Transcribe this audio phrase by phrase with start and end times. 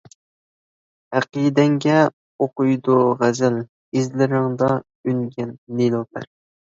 [1.17, 1.99] ئەقىدەڭگە
[2.45, 3.59] ئوقۇيدۇ غەزەل،
[3.99, 6.27] ئىزلىرىڭدا ئۈنگەن نېلۇپەر.